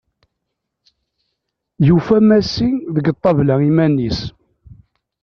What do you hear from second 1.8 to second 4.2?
Yufa Massi deg ṭabla iman-is.